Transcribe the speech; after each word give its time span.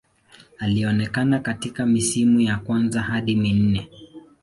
Alionekana 0.59 1.39
katika 1.39 1.85
misimu 1.85 2.39
ya 2.41 2.57
kwanza 2.57 3.01
hadi 3.01 3.35
minne. 3.35 3.89